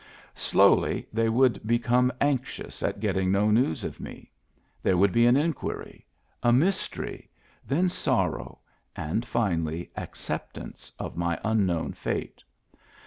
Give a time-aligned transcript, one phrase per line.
[0.33, 4.31] Slowly they would be come anxious at getting no news of me;
[4.81, 6.07] there would be an inquiry,
[6.41, 7.29] a mystery,
[7.67, 8.57] then sorrow,
[8.95, 12.43] and finally acceptance of my unknown fate.